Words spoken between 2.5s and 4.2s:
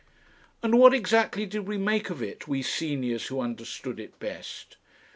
seniors who understood it